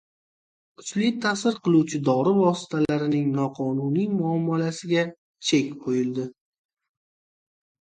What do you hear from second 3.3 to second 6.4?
noqonuniy muomalasiga chek qo‘yildi